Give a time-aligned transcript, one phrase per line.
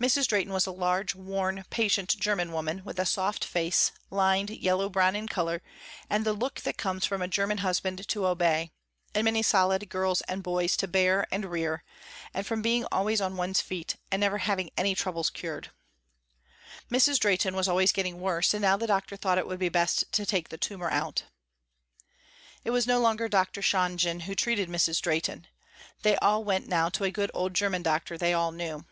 [0.00, 0.28] Mrs.
[0.28, 5.14] Drehten was a large, worn, patient german woman, with a soft face, lined, yellow brown
[5.14, 5.60] in color
[6.08, 8.72] and the look that comes from a german husband to obey,
[9.14, 11.84] and many solid girls and boys to bear and rear,
[12.32, 15.70] and from being always on one's feet and never having any troubles cured.
[16.90, 17.18] Mrs.
[17.20, 20.24] Drehten was always getting worse, and now the doctor thought it would be best to
[20.24, 21.24] take the tumor out.
[22.64, 23.60] It was no longer Dr.
[23.60, 25.02] Shonjen who treated Mrs.
[25.02, 25.44] Drehten.
[26.02, 28.86] They all went now to a good old german doctor they all knew.